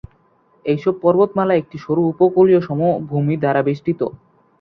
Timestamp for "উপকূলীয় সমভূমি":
2.11-3.35